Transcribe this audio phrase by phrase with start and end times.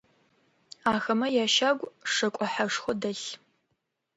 [0.93, 3.29] Ахэмэ ящагу шэкӏо хьэшхо дэлъ.